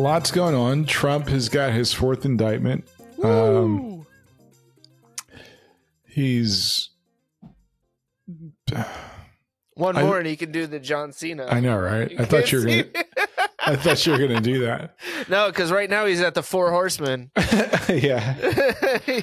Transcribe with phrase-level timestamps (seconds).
[0.00, 0.84] lots going on.
[0.84, 2.88] Trump has got his fourth indictment.
[3.22, 4.06] Um,
[6.06, 6.90] he's.
[9.74, 11.46] One I- more, and he can do the John Cena.
[11.46, 12.12] I know, right?
[12.18, 12.84] I thought you were gonna.
[13.62, 14.96] I thought you were gonna do that.
[15.28, 17.30] no, because right now he's at the Four Horsemen.
[17.88, 18.34] yeah,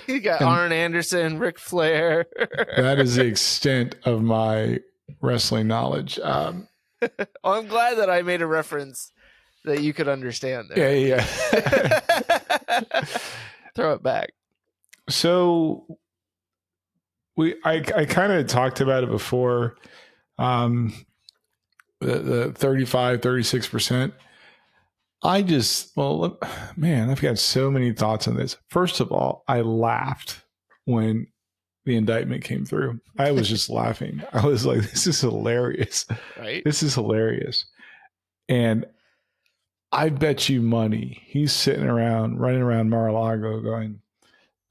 [0.05, 2.25] he got And- Arn Anderson, Ric Flair.
[2.77, 4.79] that is the extent of my
[5.21, 6.19] wrestling knowledge.
[6.19, 6.67] Um,
[7.01, 7.09] well,
[7.43, 9.11] I'm glad that I made a reference
[9.67, 10.95] that you could understand there.
[10.97, 11.99] yeah, yeah.
[13.75, 14.31] Throw it back.
[15.09, 15.85] so
[17.35, 19.77] we i i kind of talked about it before
[20.39, 20.91] um
[22.01, 24.11] the, the 35 36%
[25.23, 26.37] i just well
[26.75, 30.41] man i've got so many thoughts on this first of all i laughed
[30.85, 31.27] when
[31.85, 36.05] the indictment came through i was just laughing i was like this is hilarious
[36.39, 36.63] Right?
[36.65, 37.65] this is hilarious
[38.49, 38.85] and
[39.91, 43.99] i bet you money he's sitting around running around mar-a-lago going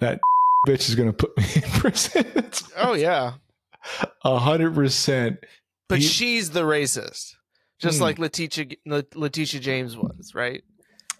[0.00, 0.20] that
[0.68, 2.24] bitch is going to put me in prison
[2.76, 3.34] Oh yeah.
[4.24, 5.38] a hundred percent
[5.88, 7.34] But He- she's the racist.
[7.78, 8.04] Just Hmm.
[8.04, 8.66] like Letitia
[9.14, 10.62] Letitia James was, right?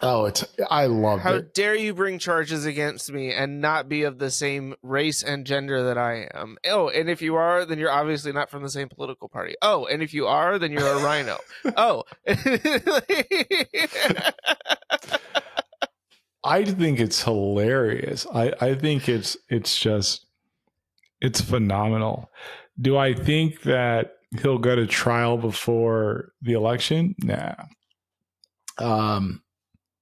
[0.03, 4.19] Oh it's i loved How dare you bring charges against me and not be of
[4.19, 6.59] the same race and gender that I am?
[6.67, 9.55] Oh, and if you are, then you're obviously not from the same political party.
[9.63, 11.39] Oh, and if you are, then you're a RINO.
[11.77, 12.05] oh.
[16.45, 20.27] i think it's hilarious i i think it's it's just
[21.21, 22.31] it's phenomenal
[22.81, 27.55] do i think that he'll go to trial before the election nah
[28.79, 29.43] um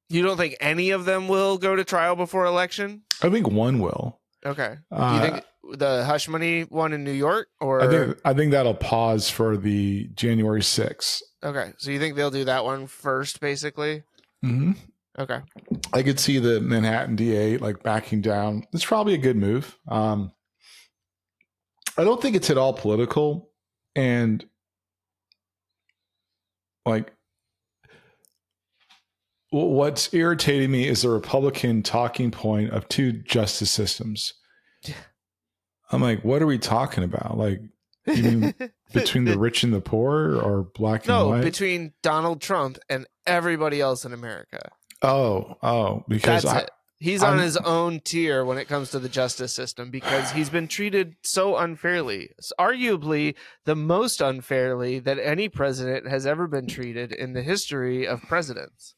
[0.09, 3.03] you don't think any of them will go to trial before election?
[3.23, 4.77] i think one will Okay.
[4.91, 8.35] Do Uh, you think the hush money one in New York or I think I
[8.35, 11.23] think that'll pause for the January 6th.
[11.43, 11.73] Okay.
[11.79, 14.03] So you think they'll do that one first basically?
[14.45, 14.73] Mm-hmm.
[15.19, 15.41] Okay.
[15.95, 18.67] I could see the Manhattan DA like backing down.
[18.75, 19.79] It's probably a good move.
[19.89, 20.31] Um,
[21.97, 23.49] I don't think it's at all political,
[23.97, 24.45] and
[26.85, 27.14] like
[29.55, 34.35] what's irritating me is the Republican talking point of two justice systems.
[35.93, 37.37] I'm like, what are we talking about?
[37.39, 37.61] Like
[38.07, 38.55] You mean
[38.93, 41.45] between the rich and the poor, or black and no, white?
[41.45, 44.71] between Donald Trump and everybody else in America.
[45.03, 46.71] oh, oh, because That's I, it.
[46.99, 50.49] He's on I'm- his own tier when it comes to the justice system because he's
[50.49, 52.31] been treated so unfairly.
[52.39, 53.35] It's arguably
[53.67, 58.95] the most unfairly that any president has ever been treated in the history of presidents.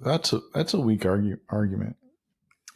[0.00, 1.96] That's a that's a weak argue, argument.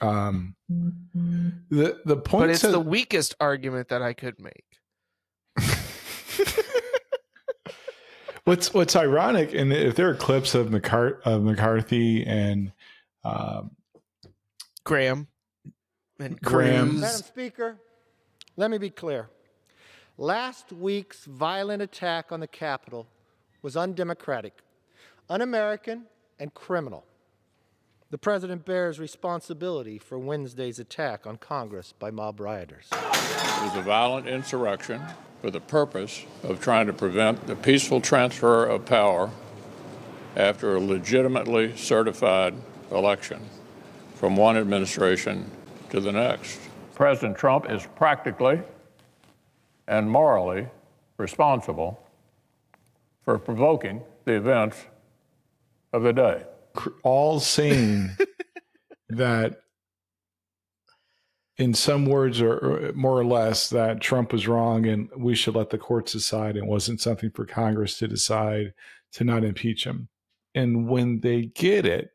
[0.00, 4.65] Um, the the point But it's to- the weakest argument that I could make.
[8.44, 12.72] what's what's ironic, and if there are clips of McCart of McCarthy and
[13.25, 13.71] um,
[14.84, 15.28] Graham
[16.19, 17.00] and Graham.
[17.00, 17.77] Madam Speaker,
[18.56, 19.28] let me be clear.
[20.19, 23.06] Last week's violent attack on the Capitol
[23.62, 24.59] was undemocratic,
[25.31, 26.06] un American,
[26.39, 27.04] and criminal.
[28.12, 32.86] The President bears responsibility for Wednesday's attack on Congress by mob rioters.
[32.92, 35.00] It was a violent insurrection
[35.40, 39.30] for the purpose of trying to prevent the peaceful transfer of power
[40.36, 42.52] after a legitimately certified
[42.90, 43.40] election
[44.16, 45.50] from one administration
[45.88, 46.60] to the next.
[46.94, 48.60] President Trump is practically
[49.88, 50.68] and morally
[51.16, 52.06] responsible
[53.24, 54.76] for provoking the events
[55.94, 56.42] of the day.
[57.03, 58.16] All saying
[59.09, 59.59] that
[61.59, 65.55] in some words or, or more or less that Trump was wrong and we should
[65.55, 68.72] let the courts decide and wasn't something for Congress to decide
[69.12, 70.09] to not impeach him.
[70.55, 72.10] And when they get it,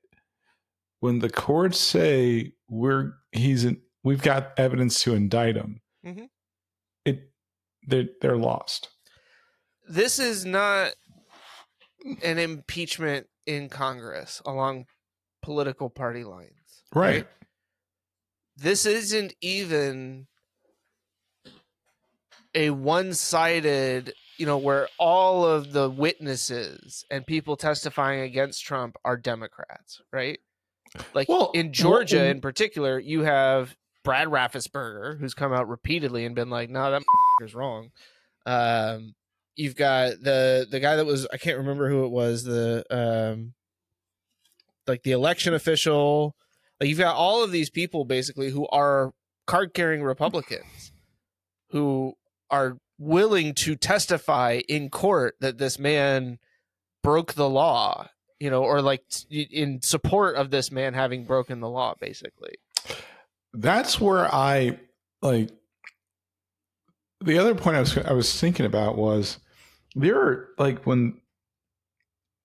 [1.00, 6.29] when the courts say we're he's in, we've got evidence to indict him, Mhm.
[7.06, 7.31] it
[7.88, 8.89] they're, they're lost.
[9.88, 10.94] this is not
[12.24, 14.85] an impeachment in Congress along
[15.41, 16.83] political party lines.
[16.94, 17.25] Right.
[18.55, 20.27] This isn't even
[22.53, 29.17] a one-sided, you know, where all of the witnesses and people testifying against Trump are
[29.17, 30.39] Democrats, right?
[31.13, 36.25] Like Well, in Georgia well, in particular, you have Brad Raffensperger who's come out repeatedly
[36.25, 37.03] and been like, "No, that
[37.43, 37.91] is wrong."
[38.45, 39.13] Um,
[39.57, 43.54] you've got the the guy that was I can't remember who it was the um
[44.88, 46.36] like the election official
[46.80, 49.12] like you've got all of these people basically who are
[49.45, 50.92] card carrying Republicans
[51.71, 52.13] who
[52.50, 56.39] are willing to testify in court that this man
[57.03, 58.07] broke the law
[58.39, 62.56] you know, or like in support of this man having broken the law, basically.
[63.53, 64.80] That's where I
[65.21, 65.50] like.
[67.21, 69.39] The other point I was I was thinking about was
[69.97, 71.19] there are like when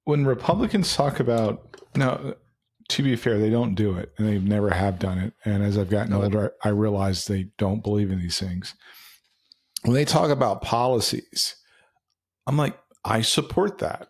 [0.05, 2.35] when Republicans talk about now.
[2.89, 5.33] To be fair, they don't do it, and they never have done it.
[5.47, 8.75] And as I've gotten older, I realize they don't believe in these things.
[9.83, 11.57] When they talk about policies,
[12.47, 14.09] I'm like, I support that.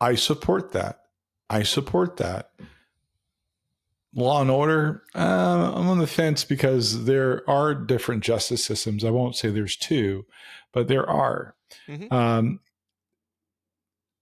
[0.00, 1.02] I support that.
[1.50, 2.50] I support that.
[4.14, 9.04] Law and order, uh, I'm on the fence because there are different justice systems.
[9.04, 10.24] I won't say there's two,
[10.72, 11.54] but there are.
[11.86, 12.10] Mhm.
[12.10, 12.60] Um,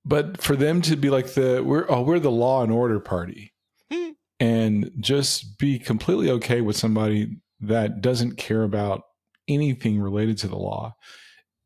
[0.05, 3.53] but for them to be like the we're oh we're the law and order party,
[3.93, 4.11] Hmm.
[4.41, 9.03] and just be completely okay with somebody that doesn't care about
[9.49, 10.95] anything related to the law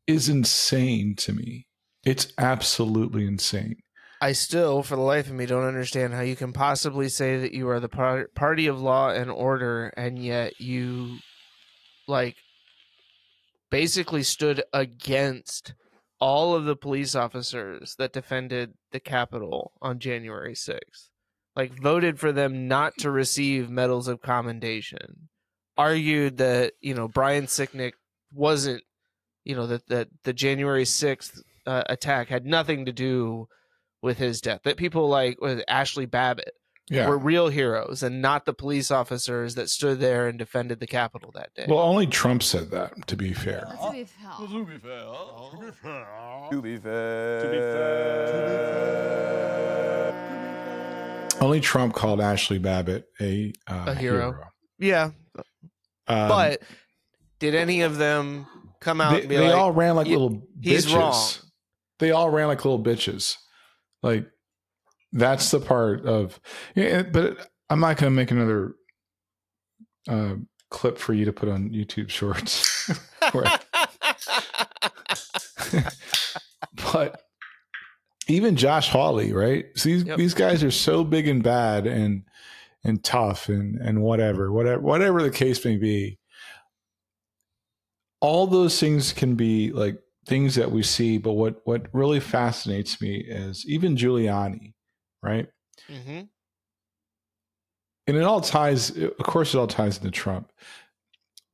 [0.07, 1.67] is insane to me.
[2.05, 3.77] It's absolutely insane.
[4.21, 7.53] I still, for the life of me, don't understand how you can possibly say that
[7.53, 11.19] you are the par- party of law and order, and yet you,
[12.07, 12.35] like,
[13.69, 15.73] basically stood against
[16.19, 21.09] all of the police officers that defended the Capitol on January 6th.
[21.55, 25.29] Like, voted for them not to receive medals of commendation.
[25.77, 27.93] Argued that, you know, Brian Sicknick
[28.33, 28.83] wasn't,
[29.43, 33.47] you know, that, that the January 6th uh, attack had nothing to do
[34.01, 34.61] with his death.
[34.63, 35.37] That people like
[35.67, 36.53] Ashley Babbitt
[36.89, 37.07] Yeah.
[37.07, 41.31] were real heroes and not the police officers that stood there and defended the Capitol
[41.35, 41.65] that day.
[41.67, 43.61] Well, only Trump said that, to be fair.
[43.81, 44.31] To be fair.
[44.39, 45.05] To be fair.
[46.51, 47.41] To be fair.
[47.41, 47.57] To be
[50.09, 51.39] fair.
[51.41, 54.31] Only Trump called Ashley Babbitt a, uh, A hero.
[54.33, 54.43] hero.
[54.77, 55.11] yeah,
[56.07, 56.61] Um, but
[57.39, 58.45] did any of them
[58.81, 60.95] come out they, and be they like, all ran like little he's bitches.
[60.95, 61.23] wrong.
[61.99, 63.35] They all ran like little bitches.
[64.03, 64.25] Like
[65.11, 66.39] that's the part of.
[66.75, 68.75] Yeah, but I'm not going to make another
[70.07, 70.35] uh,
[70.69, 72.89] clip for you to put on YouTube Shorts.
[76.93, 77.21] But
[78.27, 79.65] even Josh Hawley, right?
[79.75, 80.17] So these Yep.
[80.17, 82.23] these guys are so big and bad and
[82.83, 86.19] and tough and and whatever, whatever whatever the case may be.
[88.21, 93.01] All those things can be like things that we see, but what what really fascinates
[93.01, 94.73] me is even Giuliani,
[95.21, 95.47] right?
[95.89, 96.21] Mm-hmm.
[98.07, 100.51] and it all ties of course it all ties into trump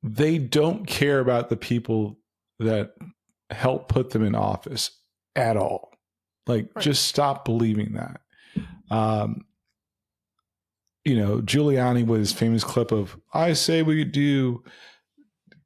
[0.01, 2.17] they don't care about the people
[2.59, 2.93] that
[3.51, 4.91] help put them in office
[5.35, 5.91] at all
[6.47, 6.83] like Right.
[6.83, 8.21] just stop believing that
[8.89, 9.45] um
[11.03, 14.63] you know giuliani with his famous clip of i say we do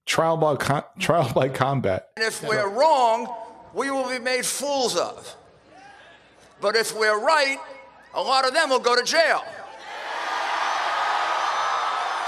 [0.05, 3.33] trial by com- trial by combat And if we're wrong,
[3.73, 5.35] we will be made fools of.
[6.59, 7.59] But if we're right,
[8.13, 9.43] a lot of them will go to jail.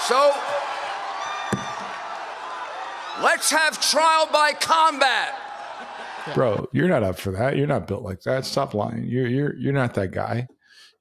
[0.08, 0.34] So
[3.22, 5.36] let's have trial by combat.
[6.34, 7.56] bro you're not up for that.
[7.58, 8.46] You're not built like that.
[8.46, 9.04] Stop lying.
[9.06, 10.48] You're you're you're not that guy.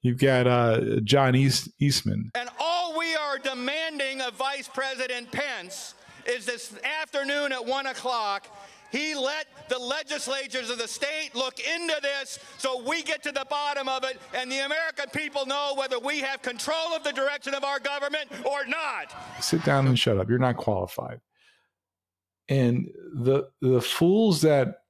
[0.01, 2.31] You've got uh john East, eastman.
[2.35, 5.95] And all we are demanding of Vice President Pence
[6.25, 8.47] is this afternoon at 1 o'clock,
[8.91, 13.45] he let the legislatures of the state look into this so we get to the
[13.49, 17.53] bottom of it and the American people know whether we have control of the direction
[17.53, 19.13] of our government or not.
[19.39, 20.29] sit down and shut up.
[20.29, 21.21] You're not qualified.
[22.49, 24.81] And the the fools that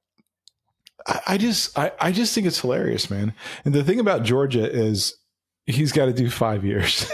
[1.06, 3.34] I, I just I, I just think it's hilarious, man.
[3.64, 5.16] And the thing about Georgia is
[5.66, 7.10] he's got to do five years.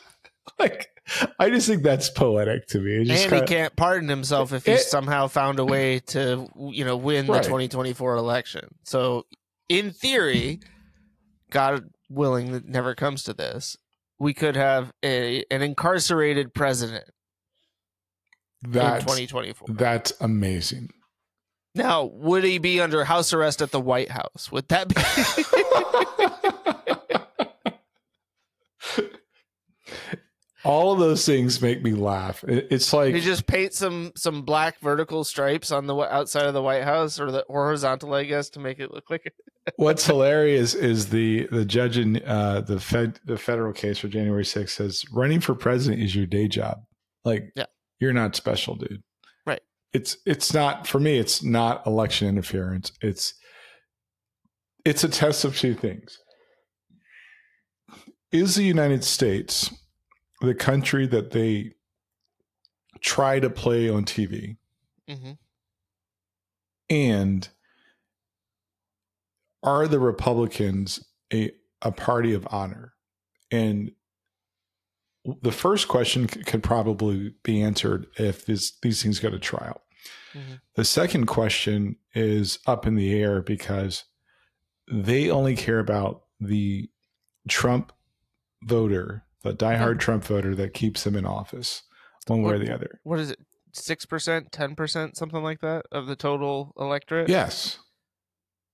[0.58, 0.85] like
[1.38, 2.96] I just think that's poetic to me.
[3.02, 6.00] It just and he kinda- can't pardon himself if he It- somehow found a way
[6.00, 8.68] to, you know, win the 2024 election.
[8.84, 9.26] So,
[9.68, 10.60] in theory,
[11.50, 13.76] God willing, that never comes to this,
[14.18, 17.04] we could have a an incarcerated president
[18.64, 19.68] in 2024.
[19.74, 20.90] that's amazing.
[21.74, 24.50] Now, would he be under house arrest at the White House?
[24.50, 24.94] Would that be?
[30.66, 32.42] All of those things make me laugh.
[32.46, 36.62] It's like you just paint some some black vertical stripes on the outside of the
[36.62, 39.34] White House, or the horizontal, I guess, to make it look like it.
[39.76, 44.42] What's hilarious is the the judge in uh, the fed the federal case for January
[44.44, 46.78] 6th says running for president is your day job.
[47.24, 47.66] Like, Yeah.
[48.00, 49.02] you're not special, dude.
[49.46, 49.62] Right.
[49.92, 51.18] It's it's not for me.
[51.18, 52.90] It's not election interference.
[53.00, 53.34] It's
[54.84, 56.18] it's a test of two things.
[58.32, 59.70] Is the United States
[60.40, 61.72] the country that they
[63.00, 64.56] try to play on TV?
[65.08, 65.32] hmm
[66.88, 67.48] And
[69.62, 71.50] are the Republicans a
[71.82, 72.94] a party of honor,
[73.50, 73.92] and
[75.42, 79.82] the first question c- could probably be answered if this, these things go to trial.
[80.32, 80.60] Mhm.
[80.74, 84.04] The second question is up in the air because
[84.90, 86.88] they only care about the
[87.48, 87.92] Trump
[88.62, 91.82] voter, the diehard Trump voter that keeps him in office,
[92.26, 93.00] one way or the other.
[93.02, 93.38] What is it?
[93.72, 97.28] Six percent, ten percent, something like that of the total electorate.
[97.28, 97.78] Yes,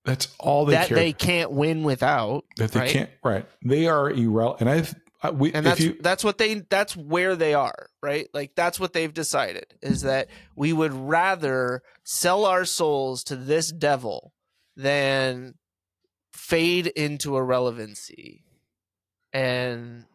[0.04, 0.96] that's all they that care.
[0.96, 2.44] they can't win without.
[2.56, 2.90] that they right?
[2.90, 3.10] can't.
[3.24, 4.60] Right, they are irrelevant.
[4.60, 8.26] And I've I, we and that's you that's what they that's where they are right
[8.34, 13.70] like that's what they've decided is that we would rather sell our souls to this
[13.70, 14.32] devil
[14.76, 15.54] than
[16.32, 18.44] fade into irrelevancy
[19.32, 20.06] and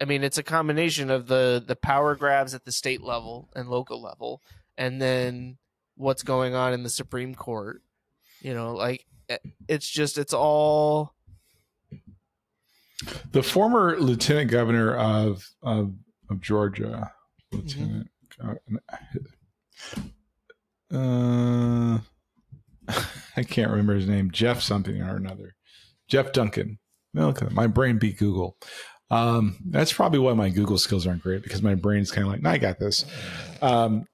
[0.00, 3.68] i mean it's a combination of the the power grabs at the state level and
[3.68, 4.42] local level
[4.76, 5.56] and then
[5.96, 7.82] what's going on in the supreme court
[8.40, 9.38] you know like eh,
[9.68, 11.14] it's just it's all
[13.32, 15.92] the former lieutenant governor of of,
[16.30, 17.12] of Georgia,
[17.52, 18.00] Mm-hmm.
[18.42, 18.82] lieutenant.
[20.92, 21.98] Uh,
[23.36, 24.30] I can't remember his name.
[24.30, 25.54] Jeff something or another.
[26.08, 26.78] Jeff Duncan.
[27.14, 27.52] That.
[27.52, 28.56] my brain beat Google.
[29.10, 32.42] Um, that's probably why my Google skills aren't great because my brain's kind of like,
[32.42, 33.04] no, I got this.
[33.62, 34.06] Um,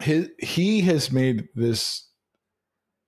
[0.00, 2.06] his, he has made this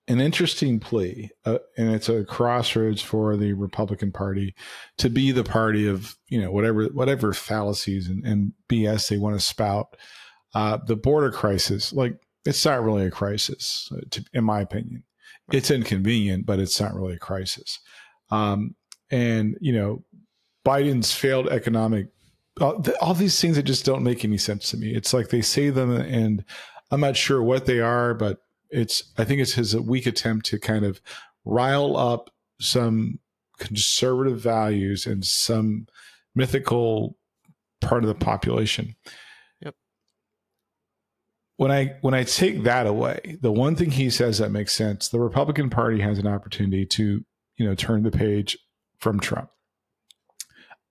[0.07, 4.53] an interesting plea, uh, and it's a crossroads for the Republican Party
[4.97, 9.35] to be the party of you know whatever whatever fallacies and, and BS they want
[9.35, 9.95] to spout.
[10.53, 15.03] Uh, the border crisis, like it's not really a crisis, uh, to, in my opinion.
[15.51, 17.79] It's inconvenient, but it's not really a crisis.
[18.29, 18.75] Um,
[19.09, 20.03] and you know,
[20.65, 22.07] Biden's failed economic,
[22.61, 24.93] all, th- all these things that just don't make any sense to me.
[24.93, 26.45] It's like they say them, and
[26.91, 28.39] I'm not sure what they are, but
[28.69, 31.01] it's I think it's his weak attempt to kind of
[31.45, 32.29] rile up
[32.59, 33.19] some
[33.57, 35.87] conservative values and some
[36.35, 37.17] mythical
[37.81, 38.95] part of the population.
[39.61, 39.75] Yep.
[41.57, 45.09] When I when I take that away, the one thing he says that makes sense,
[45.09, 47.23] the Republican Party has an opportunity to,
[47.57, 48.57] you know, turn the page
[48.99, 49.49] from Trump.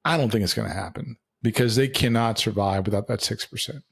[0.05, 3.83] I don't think it's going to happen because they cannot survive without that 6%.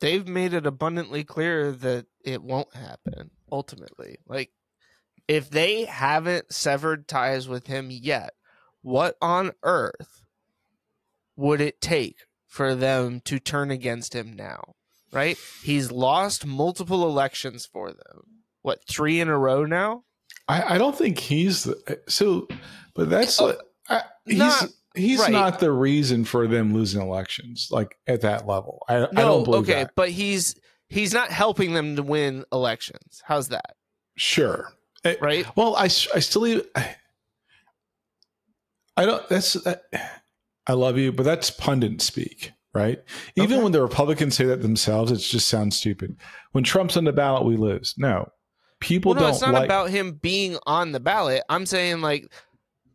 [0.00, 4.18] they've made it abundantly clear that it won't happen ultimately.
[4.26, 4.50] Like,
[5.28, 8.34] if they haven't severed ties with him yet,
[8.82, 10.22] what on earth
[11.36, 12.16] would it take
[12.46, 14.74] for them to turn against him now?
[15.12, 15.38] Right?
[15.62, 18.42] He's lost multiple elections for them.
[18.62, 20.02] What, three in a row now?
[20.48, 22.48] I, I don't think he's the, so,
[22.94, 25.32] but that's Oh, like, I, he's not- he's right.
[25.32, 28.84] not the reason for them losing elections like at that level.
[28.88, 29.92] I, I don't believe okay, that.
[29.96, 30.54] but he's
[30.88, 33.22] he's not helping them to win elections.
[33.24, 33.74] How's that?
[34.16, 34.72] Sure,
[35.04, 35.46] Eh, Right?
[35.56, 36.96] Well, I I still I,
[38.96, 39.28] I don't.
[39.28, 39.82] That's that,
[40.66, 43.02] I love you, but that's pundit speak, right?
[43.36, 43.62] Even Okay.
[43.64, 46.16] when the Republicans say that themselves, it just sounds stupid.
[46.52, 47.94] When Trump's on the ballot, we lose.
[47.98, 48.28] No,
[48.80, 49.64] people well, no, don't it's not like.
[49.64, 51.42] about him being on the ballot.
[51.48, 52.32] I'm saying like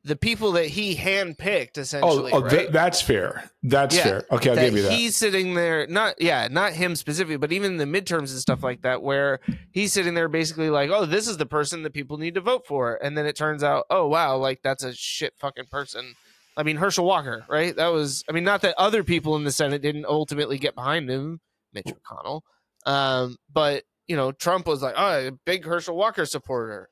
[0.03, 2.31] the people that he handpicked, oh, essentially.
[2.31, 2.49] oh right?
[2.49, 3.49] th- that's fair.
[3.63, 4.23] That's Yeah, fair.
[4.31, 4.91] Okay, I'll give you that.
[4.91, 8.81] he's sitting there, not yeah, not him specifically, but even the midterms and stuff like
[8.83, 9.39] that, where
[9.71, 12.65] he's sitting there basically like, oh, this is the person that people need to vote
[12.65, 16.15] for, and then it turns out, oh wow, like that's a shit fucking person.
[16.57, 17.75] I mean, Herschel Walker, right?
[17.75, 21.09] That was, I mean, not that other people in the Senate didn't ultimately get behind
[21.09, 21.39] him,
[21.73, 22.41] Mitch McConnell,
[22.85, 26.89] um, but you know, Trump was like, oh, a big Herschel Walker supporter.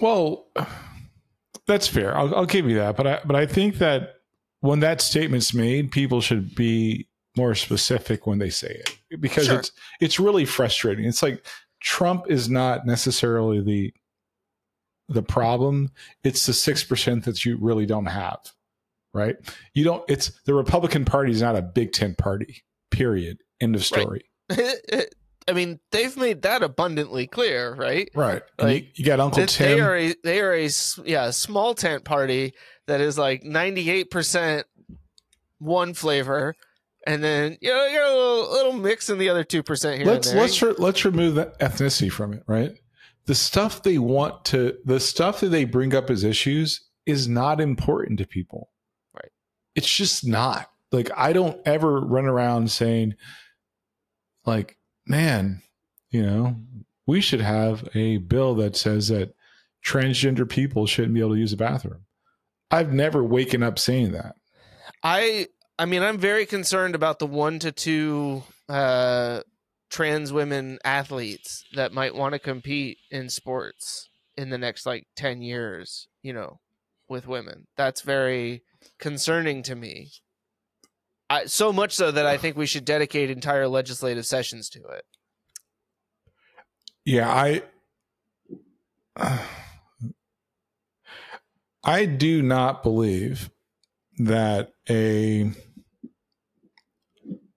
[0.00, 0.46] Well,
[1.68, 2.16] that's fair.
[2.16, 2.96] I'll, I'll give you that.
[2.96, 4.16] But I but I think that
[4.60, 7.06] when that statement's made, people should be
[7.36, 9.60] more specific when they say it because Sure.
[9.60, 9.70] it's
[10.00, 11.04] it's really frustrating.
[11.04, 11.46] It's like
[11.80, 13.94] Trump is not necessarily the
[15.08, 15.90] the problem.
[16.24, 18.40] It's the six percent that you really don't have,
[19.14, 19.36] right?
[19.74, 20.04] You don't.
[20.08, 22.64] It's the Republican Party is not a Big Tent party.
[22.90, 23.38] Period.
[23.60, 24.22] End of Right.
[25.48, 28.10] I mean, they've made that abundantly clear, right?
[28.14, 28.42] Right.
[28.58, 29.66] And you, you got Uncle Tim.
[29.76, 30.68] they are a they are a
[31.04, 32.52] yeah small tent party
[32.86, 34.66] that is like ninety eight percent
[35.58, 36.54] one flavor,
[37.06, 39.96] and then you know you got a little, little mix in the other two percent
[39.98, 40.06] here.
[40.06, 40.42] let's and there.
[40.44, 42.72] let's re- let's remove that ethnicity from it right
[43.26, 47.60] the stuff they want to the stuff that they bring up as issues is not
[47.60, 48.70] important to people
[49.14, 49.30] Right.
[49.74, 53.14] it's just not like i don't ever run around saying
[54.46, 54.77] like
[55.08, 55.62] man
[56.10, 56.56] you know
[57.06, 59.34] we should have a bill that says that
[59.84, 62.04] transgender people shouldn't be able to use a bathroom
[62.70, 64.34] i've never waken up saying that
[65.02, 65.48] I
[65.78, 69.42] I mean I'm very concerned about the one to two uh,
[69.90, 75.42] trans women athletes that might want to compete in sports in the next like ten
[75.42, 76.08] years.
[76.22, 76.60] You know,
[77.08, 77.66] with women.
[77.76, 78.62] That's very
[78.98, 80.10] concerning to me.
[81.30, 85.04] I, so much so that I think we should dedicate entire legislative sessions to it.
[87.04, 87.62] Yeah, I
[91.84, 93.50] I do not believe
[94.18, 95.50] that a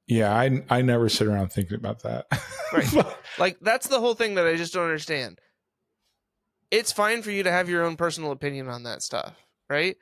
[0.08, 2.26] yeah, I I never sit around thinking about that.
[2.74, 3.06] Right.
[3.38, 5.40] Like that's the whole thing that I just don't understand.
[6.70, 9.36] It's fine for you to have your own personal opinion on that stuff,
[9.70, 9.96] right?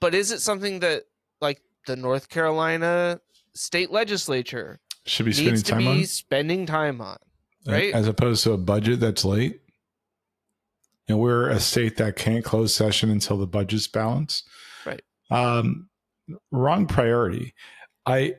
[0.00, 1.02] But is it something that
[1.40, 3.20] like the North Carolina
[3.54, 7.18] state legislature Should be spending time be on spending time on?
[7.66, 7.94] right?
[7.94, 9.60] as opposed to a budget that's late.
[11.08, 14.48] And we're a state that can't close session until the budget's balanced.
[14.86, 15.02] Right.
[15.30, 15.88] Um,
[16.50, 17.54] wrong priority.
[18.06, 18.36] I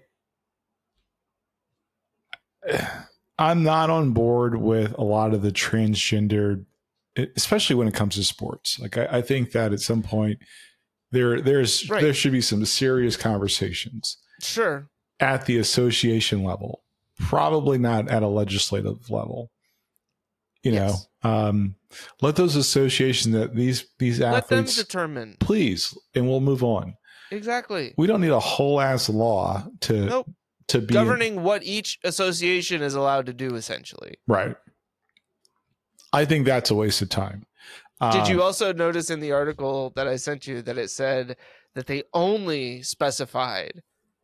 [3.37, 6.65] I'm not on board with a lot of the transgendered,
[7.35, 8.79] especially when it comes to sports.
[8.79, 10.39] Like I, I think that at some point
[11.15, 12.01] there there's Right.
[12.01, 14.89] there should be some serious conversations Sure.
[15.19, 16.83] at the association level,
[17.19, 19.51] probably not at a legislative level.
[20.63, 21.07] You Yes.
[21.23, 21.75] know, um,
[22.21, 25.37] let those associations that these these Let them athletes, determine.
[25.39, 26.95] please, and we'll move on.
[27.31, 27.93] Exactly.
[27.97, 30.31] We don't need a whole ass law to Nope.
[30.67, 34.15] to be Governing what each association is allowed to do essentially.
[34.27, 34.55] right.
[36.13, 37.45] I think that's a waste of time.
[38.11, 41.37] Did you Um, also notice in the article that I sent you that it said
[41.75, 43.81] that they only specified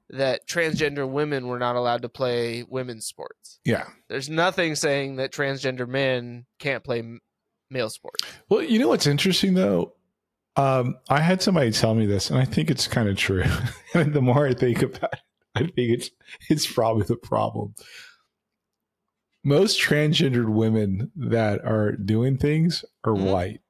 [0.10, 3.60] that transgender women were not allowed to play women's sports?
[3.63, 3.86] Yeah.
[4.10, 7.22] There's nothing saying that transgender men can't play m-
[7.70, 8.25] male sports.
[8.50, 9.94] Well, you know what's interesting though?
[10.58, 13.46] Um, I had somebody tell me this, and I think it's kind of true.
[13.94, 15.20] and the more I think about it,
[15.56, 16.10] I think it's
[16.50, 17.74] it's probably the problem.
[19.43, 23.31] Most transgendered women that are doing things are Mhm.
[23.31, 23.62] white,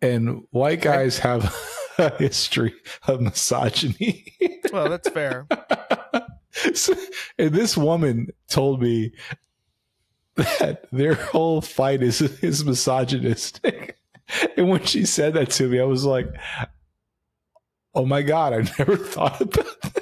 [0.00, 0.88] and white Okay.
[0.96, 1.54] guys have
[1.98, 2.74] a history
[3.06, 4.34] of misogyny.
[4.72, 5.46] Well, that's fair.
[6.74, 6.94] So-
[7.38, 9.12] and this woman told me
[10.34, 13.96] that their whole fight is is misogynistic.
[14.56, 16.26] And when she said that to me, I was like,
[17.94, 19.97] "Oh my god, I never thought about that."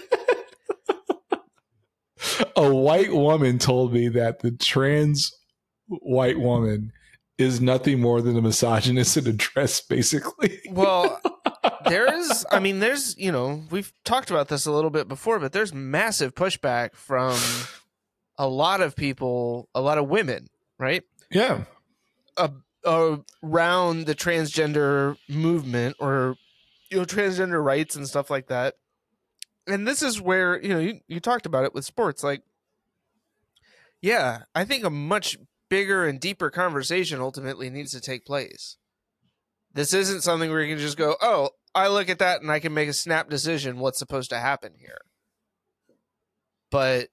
[2.56, 5.32] A white woman told me that the trans
[5.88, 6.92] white woman
[7.38, 10.60] is nothing more than a misogynist in a dress, basically.
[10.70, 11.20] Well,
[11.84, 15.52] there's, I mean, there's, you know, we've talked about this a little bit before, but
[15.52, 17.38] there's massive pushback from
[18.38, 21.02] a lot of people, a lot of women, right?
[21.30, 21.64] Yeah,
[22.86, 26.36] around the transgender movement or
[26.90, 28.74] you know transgender rights and stuff like that
[29.66, 32.42] and this is where you know you, you talked about it with sports like
[34.00, 35.36] yeah i think a much
[35.68, 38.76] bigger and deeper conversation ultimately needs to take place.
[39.72, 42.60] This isn't something where you can just go oh i look at that and i
[42.60, 44.98] can make a snap decision what's supposed to happen here.
[46.70, 47.08] But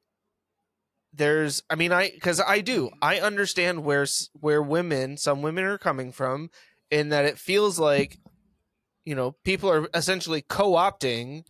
[1.11, 2.89] there's i mean i because i do.
[3.01, 4.05] I understand where
[4.39, 6.49] where women some women are coming from
[6.89, 8.19] in that it feels like
[9.03, 11.43] you know people are essentially co-opting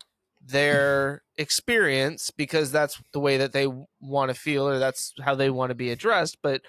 [0.45, 3.67] their experience because that's the way that they
[4.01, 6.61] want to feel or that's how they want to be addressed but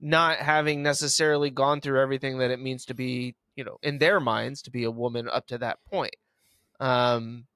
[0.00, 4.20] not having necessarily gone through everything that it means to be you know in their
[4.20, 6.14] minds to be a woman up to that point
[6.78, 7.46] um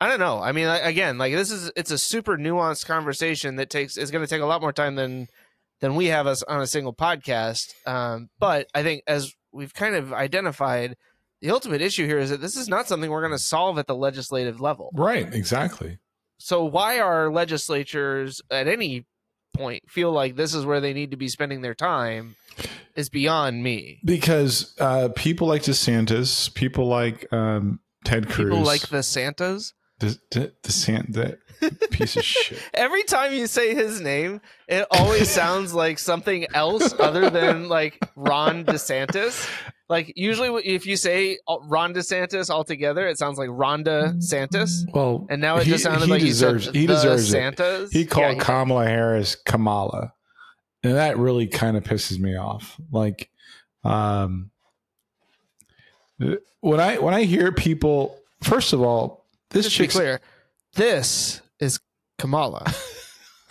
[0.00, 0.40] I don't know.
[0.40, 4.24] I mean, again, like this is it's a super nuanced conversation that takes is going
[4.24, 5.26] to take a lot more time than
[5.80, 7.74] than we have us on a single podcast.
[7.86, 10.96] Um, but I think as we've kind of identified,
[11.40, 13.86] the ultimate issue here is that this is not something we're going to solve at
[13.86, 14.90] the legislative level.
[14.94, 15.98] right, exactly.
[16.40, 19.06] So why are legislatures at any
[19.54, 22.36] point feel like this is where they need to be spending their time
[22.94, 24.00] is beyond me.
[24.04, 29.74] Because uh, people like DeSantis, people like um, Ted Cruz, People like the Santas.
[30.00, 31.38] The, De- DeSant- that
[31.90, 32.58] piece of shit.
[32.74, 37.98] Every time you say his name, it always sounds like something else other than like
[38.14, 39.48] Ron DeSantis.
[39.88, 44.84] Like usually, if you say Ron DeSantis altogether, it sounds like Rhonda Santis.
[44.92, 47.28] Well, And now it he- just sounded he like deserves, you said he the deserves
[47.28, 47.32] it.
[47.32, 47.90] Santas.
[47.92, 50.12] He called Yeah, Kamala Harris Kamala,
[50.82, 52.78] and that really kind of pisses me off.
[52.92, 53.30] Like,
[53.82, 54.50] um,
[56.60, 60.20] when I when I hear people, first of all, this just to be chick's clear.
[60.74, 61.80] This is
[62.18, 62.70] Kamala.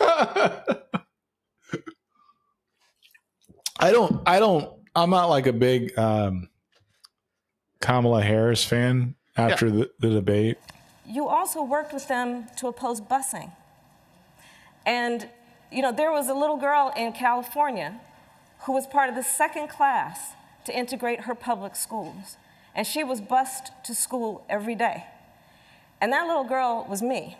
[3.80, 4.20] I don't.
[4.26, 4.72] I don't.
[5.02, 6.48] I'm not like a big um,
[7.80, 10.58] Kamala Harris fan after the, the debate.
[11.06, 13.52] You also worked with them to oppose busing.
[14.84, 15.28] And,
[15.70, 18.00] you know, there was a little girl in California
[18.62, 20.32] who was part of the second class
[20.64, 22.36] to integrate her public schools.
[22.74, 25.04] and she was bused to school every day.
[26.00, 27.36] And that little girl was me.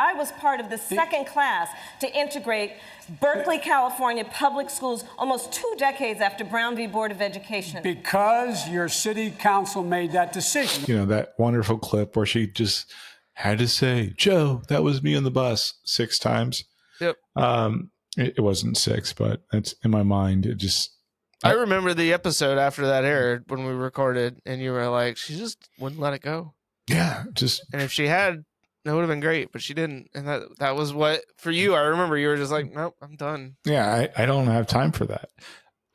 [0.00, 1.68] I was part of the second class
[2.00, 2.72] to integrate
[3.20, 6.86] Berkeley, California public schools almost two decades after Brown v.
[6.86, 7.82] Board of Education.
[7.82, 10.84] Because your city council made that decision.
[10.88, 12.90] You know, that wonderful clip where she just
[13.34, 16.64] had to say, Joe, that was me on the bus six times.
[16.98, 17.16] Yep.
[17.36, 20.46] Um, it, it wasn't six, but it's in my mind.
[20.46, 20.96] It just,
[21.44, 25.36] I remember the episode after that aired when we recorded, and you were like, she
[25.36, 26.54] just wouldn't let it go.
[26.88, 28.44] yeah, just And if she had,
[28.90, 30.08] that would have been great, but she didn't.
[30.14, 31.74] And that that was what for you.
[31.76, 33.54] I remember you were just like, nope, I'm done.
[33.64, 35.28] yeah I, I don't have time for that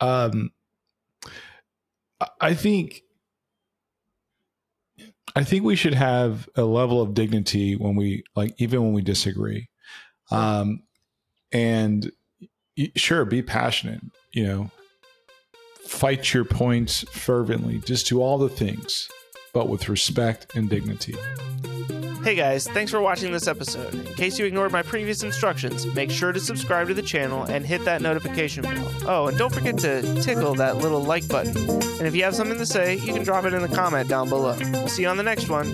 [0.00, 0.50] um
[2.40, 3.00] I- think
[5.34, 9.00] i think we should have a level of dignity when we like even when we
[9.02, 9.68] disagree
[10.30, 10.82] um
[11.52, 12.10] and
[12.96, 14.00] sure be passionate
[14.32, 14.70] you know
[15.86, 19.08] fight your points fervently just do all the things
[19.54, 21.14] but with respect and dignity
[22.26, 23.94] Hey guys, thanks for watching this episode.
[23.94, 27.64] In case you ignored my previous instructions, make sure to subscribe to the channel and
[27.64, 28.92] hit that notification bell.
[29.06, 31.56] Oh, and don't forget to tickle that little like button.
[31.56, 34.28] And if you have something to say, you can drop it in the comment down
[34.28, 34.56] below.
[34.58, 35.72] We'll see you on the next one.